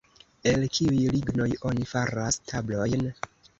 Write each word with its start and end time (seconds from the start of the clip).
El 0.51 0.63
kiuj 0.77 1.03
lignoj 1.17 1.47
oni 1.73 1.87
faras 1.93 2.43
tablojn? 2.53 3.09